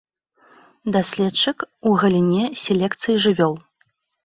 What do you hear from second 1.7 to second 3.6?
у галіне селекцыі жывёл.